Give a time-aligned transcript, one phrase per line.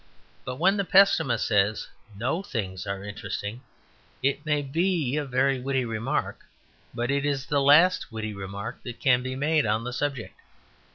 [0.45, 3.61] But when the pessimist says, "No things are interesting,"
[4.23, 6.43] it may be a very witty remark:
[6.91, 10.33] but it is the last witty remark that can be made on the subject.